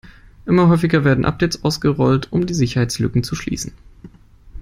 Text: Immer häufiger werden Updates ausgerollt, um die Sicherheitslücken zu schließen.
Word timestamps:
Immer 0.47 0.67
häufiger 0.67 1.03
werden 1.05 1.25
Updates 1.25 1.63
ausgerollt, 1.63 2.29
um 2.33 2.47
die 2.47 2.55
Sicherheitslücken 2.55 3.23
zu 3.23 3.35
schließen. 3.35 3.71